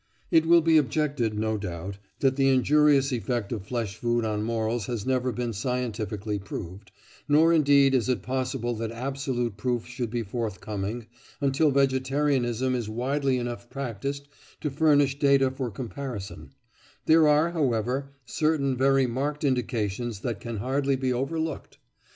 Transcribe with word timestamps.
It 0.31 0.47
will 0.47 0.61
be 0.61 0.77
objected, 0.77 1.37
no 1.37 1.59
doubt, 1.59 1.99
that 2.21 2.35
the 2.35 2.49
injurious 2.49 3.11
effect 3.11 3.51
of 3.51 3.67
flesh 3.67 3.95
food 3.95 4.25
on 4.25 4.41
morals 4.41 4.87
has 4.87 5.05
never 5.05 5.31
been 5.31 5.53
scientifically 5.53 6.39
proved, 6.39 6.91
nor 7.27 7.53
indeed 7.53 7.93
is 7.93 8.09
it 8.09 8.23
possible 8.23 8.73
that 8.77 8.91
absolute 8.91 9.57
proof 9.57 9.85
should 9.85 10.09
be 10.09 10.23
forthcoming 10.23 11.05
until 11.39 11.69
vegetarianism 11.69 12.73
is 12.73 12.89
widely 12.89 13.37
enough 13.37 13.69
practised 13.69 14.27
to 14.61 14.71
furnish 14.71 15.19
data 15.19 15.51
for 15.51 15.69
comparison; 15.69 16.49
there 17.05 17.27
are, 17.27 17.51
however, 17.51 18.09
certain 18.25 18.75
very 18.75 19.05
marked 19.05 19.43
indications 19.43 20.21
that 20.21 20.39
can 20.39 20.57
hardly 20.57 20.95
be 20.95 21.13
overlooked. 21.13 21.77